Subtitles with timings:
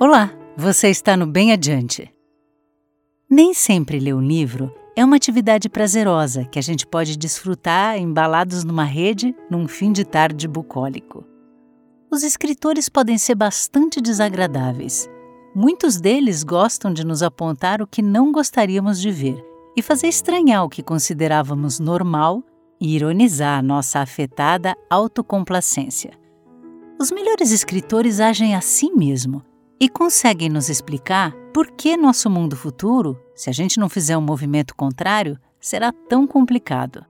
[0.00, 2.12] Olá, você está no Bem Adiante.
[3.30, 8.64] Nem sempre ler um livro é uma atividade prazerosa que a gente pode desfrutar embalados
[8.64, 11.24] numa rede num fim de tarde bucólico.
[12.10, 15.08] Os escritores podem ser bastante desagradáveis.
[15.54, 19.40] Muitos deles gostam de nos apontar o que não gostaríamos de ver
[19.76, 22.42] e fazer estranhar o que considerávamos normal
[22.80, 26.18] e ironizar nossa afetada autocomplacência.
[27.00, 29.40] Os melhores escritores agem assim mesmo
[29.80, 34.22] e conseguem nos explicar por que nosso mundo futuro, se a gente não fizer um
[34.22, 37.04] movimento contrário, será tão complicado.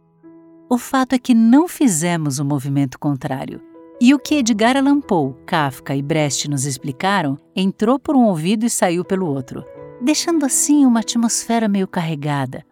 [0.69, 3.61] O fato é que não fizemos o um movimento contrário.
[4.01, 8.67] E o que Edgar Allan Poe, Kafka e Brecht nos explicaram entrou por um ouvido
[8.67, 9.65] e saiu pelo outro,
[10.01, 12.65] deixando assim uma atmosfera meio carregada.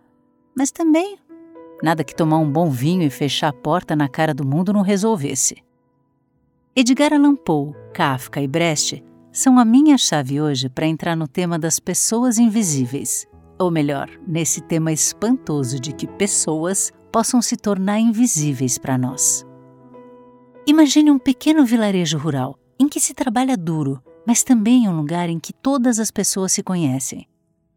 [0.56, 1.16] Mas também
[1.82, 4.82] nada que tomar um bom vinho e fechar a porta na cara do mundo não
[4.82, 5.56] resolvesse.
[6.74, 9.02] Edgar Allan Poe, Kafka e Brecht
[9.32, 13.26] são a minha chave hoje para entrar no tema das pessoas invisíveis,
[13.58, 19.46] ou melhor, nesse tema espantoso de que pessoas possam se tornar invisíveis para nós.
[20.66, 25.40] Imagine um pequeno vilarejo rural em que se trabalha duro, mas também um lugar em
[25.40, 27.26] que todas as pessoas se conhecem.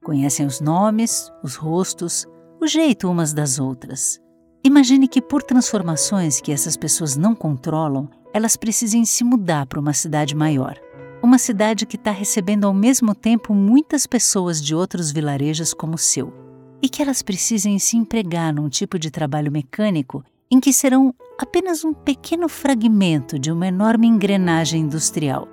[0.03, 2.25] Conhecem os nomes, os rostos,
[2.61, 4.19] o jeito umas das outras.
[4.63, 9.93] Imagine que, por transformações que essas pessoas não controlam, elas precisem se mudar para uma
[9.93, 10.79] cidade maior
[11.25, 15.97] uma cidade que está recebendo ao mesmo tempo muitas pessoas de outros vilarejos como o
[15.97, 16.31] seu,
[16.79, 21.83] e que elas precisem se empregar num tipo de trabalho mecânico em que serão apenas
[21.83, 25.47] um pequeno fragmento de uma enorme engrenagem industrial.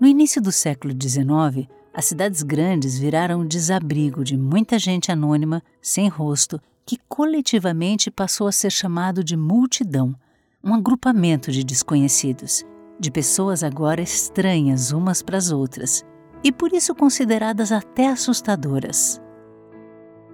[0.00, 5.62] No início do século XIX, as cidades grandes viraram o desabrigo de muita gente anônima,
[5.82, 10.14] sem rosto, que coletivamente passou a ser chamado de multidão,
[10.64, 12.64] um agrupamento de desconhecidos
[13.02, 16.04] de pessoas agora estranhas umas para as outras
[16.44, 19.20] e por isso consideradas até assustadoras.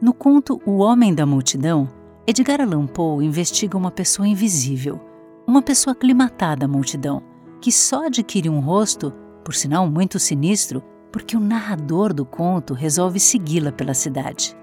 [0.03, 1.88] No conto O Homem da Multidão,
[2.26, 5.00] Edgar Allan Poe investiga uma pessoa invisível,
[5.47, 7.22] uma pessoa aclimatada à multidão,
[7.59, 13.19] que só adquire um rosto, por sinal muito sinistro, porque o narrador do conto resolve
[13.19, 14.54] segui-la pela cidade.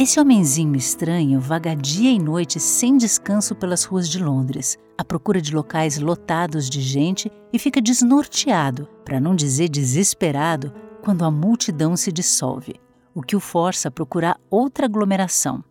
[0.00, 5.40] Esse homenzinho estranho vagadia dia e noite sem descanso pelas ruas de Londres, à procura
[5.40, 10.72] de locais lotados de gente e fica desnorteado, para não dizer desesperado,
[11.02, 12.76] quando a multidão se dissolve,
[13.12, 15.64] o que o força a procurar outra aglomeração.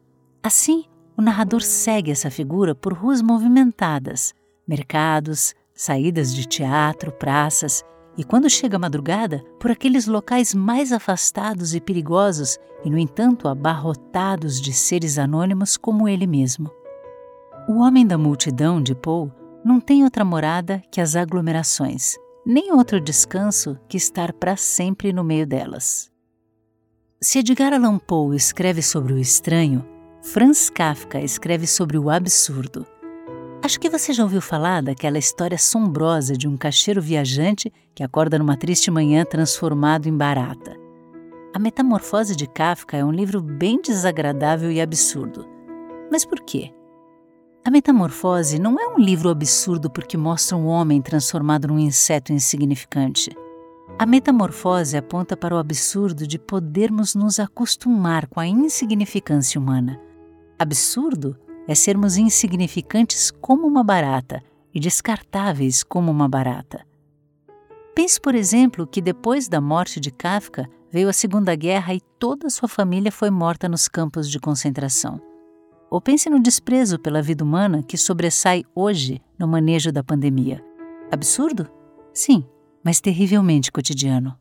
[0.43, 0.83] Assim,
[1.15, 4.33] o narrador segue essa figura por ruas movimentadas,
[4.67, 7.81] mercados, saídas de teatro, praças
[8.17, 13.47] e quando chega a madrugada, por aqueles locais mais afastados e perigosos e, no entanto,
[13.47, 16.71] abarrotados de seres anônimos como ele mesmo.
[17.69, 19.31] O homem da multidão de Poe
[19.63, 25.23] não tem outra morada que as aglomerações, nem outro descanso que estar para sempre no
[25.23, 26.09] meio delas.
[27.21, 29.85] Se Edgar Allan Poe escreve sobre o estranho,
[30.21, 32.85] Franz Kafka escreve sobre o absurdo.
[33.67, 38.39] Acho que você já ouviu falar daquela história assombrosa de um caixeiro viajante que acorda
[38.39, 40.73] numa triste manhã transformado em barata.
[41.53, 45.45] A Metamorfose de Kafka é um livro bem desagradável e absurdo.
[46.09, 46.71] Mas por quê?
[47.65, 53.31] A Metamorfose não é um livro absurdo porque mostra um homem transformado num inseto insignificante.
[53.99, 59.99] A metamorfose aponta para o absurdo de podermos nos acostumar com a insignificância humana.
[60.57, 64.41] Absurdo é sermos insignificantes como uma barata
[64.73, 66.85] e descartáveis como uma barata.
[67.95, 72.47] Pense, por exemplo, que depois da morte de Kafka veio a Segunda Guerra e toda
[72.47, 75.19] a sua família foi morta nos campos de concentração.
[75.89, 80.63] Ou pense no desprezo pela vida humana que sobressai hoje no manejo da pandemia.
[81.11, 81.67] Absurdo?
[82.13, 82.45] Sim,
[82.83, 84.37] mas terrivelmente cotidiano.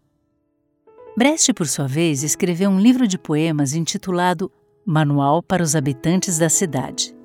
[1.16, 4.52] Brecht, por sua vez, escreveu um livro de poemas intitulado
[4.84, 7.15] Manual para os Habitantes da Cidade.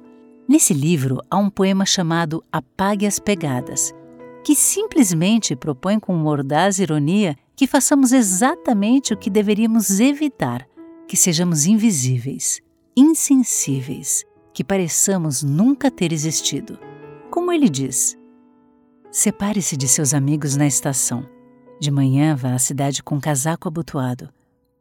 [0.51, 3.95] Nesse livro há um poema chamado Apague as Pegadas,
[4.43, 10.67] que simplesmente propõe com mordaz ironia que façamos exatamente o que deveríamos evitar,
[11.07, 12.59] que sejamos invisíveis,
[12.97, 16.77] insensíveis, que pareçamos nunca ter existido.
[17.29, 18.17] Como ele diz:
[19.09, 21.25] Separe-se de seus amigos na estação.
[21.79, 24.27] De manhã vá à cidade com casaco abotoado.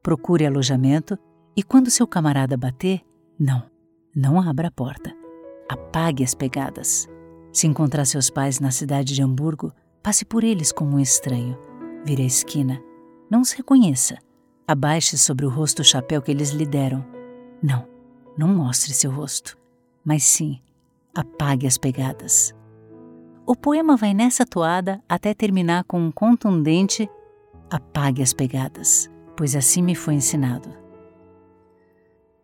[0.02, 1.16] Procure alojamento
[1.56, 3.02] e quando seu camarada bater,
[3.38, 3.62] não,
[4.12, 5.19] não abra a porta
[5.70, 7.08] apague as pegadas.
[7.52, 9.72] Se encontrar seus pais na cidade de Hamburgo,
[10.02, 11.56] passe por eles como um estranho.
[12.04, 12.82] Vire a esquina.
[13.30, 14.18] Não os reconheça.
[14.66, 17.06] Abaixe sobre o rosto o chapéu que eles lhe deram.
[17.62, 17.86] Não,
[18.36, 19.56] não mostre seu rosto.
[20.04, 20.60] Mas sim,
[21.14, 22.52] apague as pegadas.
[23.46, 27.08] O poema vai nessa toada até terminar com um contundente
[27.70, 30.68] apague as pegadas, pois assim me foi ensinado.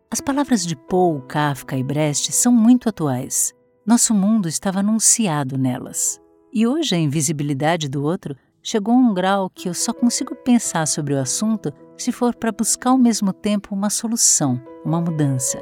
[0.09, 3.53] As palavras de Poe, Kafka e Brecht são muito atuais.
[3.85, 6.17] Nosso mundo estava anunciado nelas.
[6.53, 8.33] E hoje a invisibilidade do outro
[8.63, 12.53] chegou a um grau que eu só consigo pensar sobre o assunto se for para
[12.53, 15.61] buscar ao mesmo tempo uma solução, uma mudança.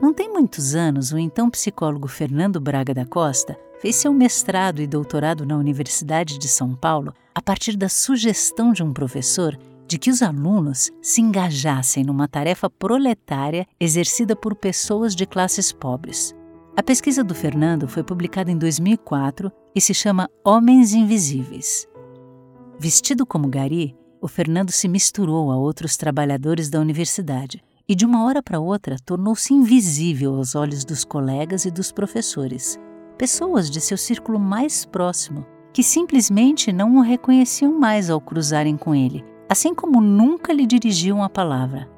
[0.00, 4.86] Não tem muitos anos, o então psicólogo Fernando Braga da Costa fez seu mestrado e
[4.86, 10.10] doutorado na Universidade de São Paulo a partir da sugestão de um professor de que
[10.10, 16.34] os alunos se engajassem numa tarefa proletária exercida por pessoas de classes pobres.
[16.76, 21.86] A pesquisa do Fernando foi publicada em 2004 e se chama Homens Invisíveis.
[22.78, 28.24] Vestido como gari, o Fernando se misturou a outros trabalhadores da universidade e, de uma
[28.24, 32.78] hora para outra, tornou-se invisível aos olhos dos colegas e dos professores,
[33.18, 38.94] pessoas de seu círculo mais próximo, que simplesmente não o reconheciam mais ao cruzarem com
[38.94, 39.22] ele
[39.54, 41.88] assim como nunca lhe dirigiam a palavra.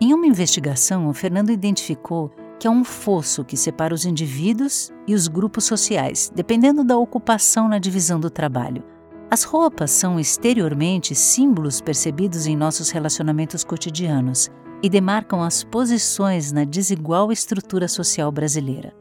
[0.00, 2.30] Em uma investigação, Fernando identificou
[2.60, 7.66] que há um fosso que separa os indivíduos e os grupos sociais, dependendo da ocupação
[7.66, 8.84] na divisão do trabalho.
[9.28, 14.48] As roupas são exteriormente símbolos percebidos em nossos relacionamentos cotidianos
[14.80, 18.94] e demarcam as posições na desigual estrutura social brasileira.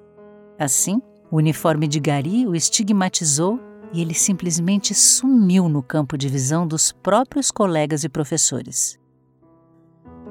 [0.57, 3.59] Assim, o uniforme de Gari o estigmatizou
[3.93, 8.99] e ele simplesmente sumiu no campo de visão dos próprios colegas e professores.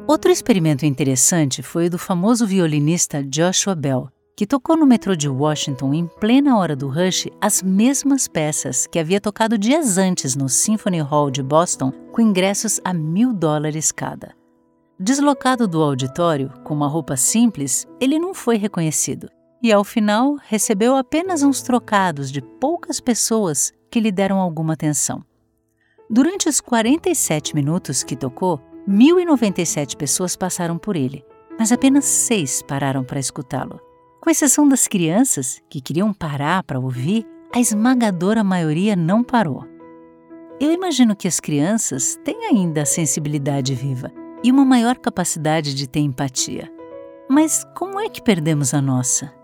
[0.06, 5.28] Outro experimento interessante foi o do famoso violinista Joshua Bell, que tocou no metrô de
[5.28, 10.48] Washington em plena hora do rush as mesmas peças que havia tocado dias antes no
[10.48, 14.34] Symphony Hall de Boston com ingressos a mil dólares cada.
[14.98, 19.28] Deslocado do auditório, com uma roupa simples, ele não foi reconhecido
[19.62, 25.24] e, ao final, recebeu apenas uns trocados de poucas pessoas que lhe deram alguma atenção.
[26.10, 31.24] Durante os 47 minutos que tocou, 1.097 pessoas passaram por ele,
[31.58, 33.80] mas apenas seis pararam para escutá-lo.
[34.20, 39.64] Com exceção das crianças, que queriam parar para ouvir, a esmagadora maioria não parou.
[40.60, 44.12] Eu imagino que as crianças têm ainda a sensibilidade viva
[44.42, 46.72] e uma maior capacidade de ter empatia.
[47.28, 49.41] Mas como é que perdemos a nossa?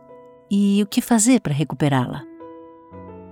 [0.50, 2.24] E o que fazer para recuperá-la.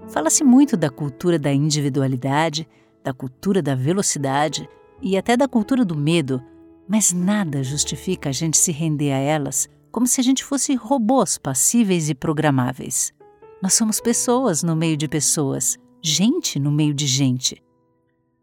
[0.09, 2.69] Fala-se muito da cultura da individualidade,
[3.03, 4.69] da cultura da velocidade
[5.01, 6.43] e até da cultura do medo,
[6.89, 11.39] mas nada justifica a gente se render a elas como se a gente fosse robôs
[11.39, 13.15] passíveis e programáveis.
[13.63, 17.63] Nós somos pessoas no meio de pessoas, gente no meio de gente.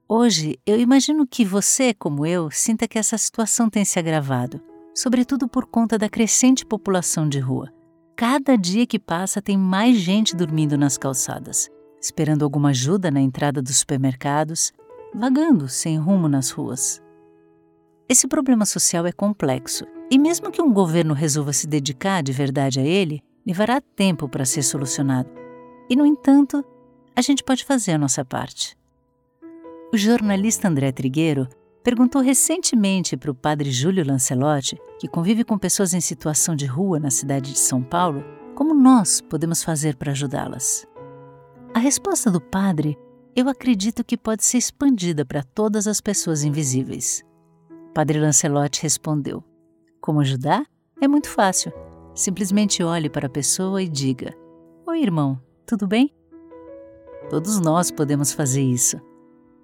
[0.09, 4.59] Hoje, eu imagino que você, como eu, sinta que essa situação tem se agravado,
[4.95, 7.71] sobretudo por conta da crescente população de rua.
[8.15, 11.67] Cada dia que passa tem mais gente dormindo nas calçadas,
[11.99, 14.71] esperando alguma ajuda na entrada dos supermercados,
[15.15, 17.01] vagando sem rumo nas ruas.
[18.07, 22.79] Esse problema social é complexo e, mesmo que um governo resolva se dedicar de verdade
[22.79, 25.29] a ele, levará tempo para ser solucionado.
[25.89, 26.63] E, no entanto,
[27.15, 28.77] a gente pode fazer a nossa parte.
[29.91, 31.47] O jornalista André Trigueiro
[31.83, 36.99] perguntou recentemente para o padre Júlio Lancelotti, que convive com pessoas em situação de rua
[36.99, 38.23] na cidade de São Paulo,
[38.55, 40.87] como nós podemos fazer para ajudá-las.
[41.73, 42.97] A resposta do padre
[43.35, 47.23] eu acredito que pode ser expandida para todas as pessoas invisíveis.
[47.93, 49.43] Padre Lancelotti respondeu:
[49.99, 50.65] Como ajudar?
[51.01, 51.73] É muito fácil.
[52.13, 54.33] Simplesmente olhe para a pessoa e diga:
[54.85, 56.13] Oi, irmão, tudo bem?
[57.29, 59.01] Todos nós podemos fazer isso.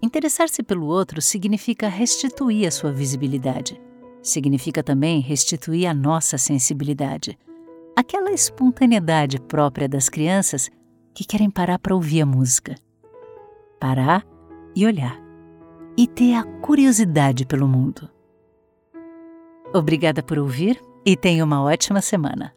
[0.02, 3.80] Interessar-se pelo outro significa restituir a sua visibilidade.
[4.22, 7.38] Significa também restituir a nossa sensibilidade.
[7.96, 10.70] Aquela espontaneidade própria das crianças
[11.14, 12.76] que querem parar para ouvir a música.
[13.80, 14.26] Parar
[14.76, 15.20] e olhar.
[15.98, 18.10] E ter a curiosidade pelo mundo.
[19.74, 22.54] Obrigada por ouvir e tenha uma ótima semana.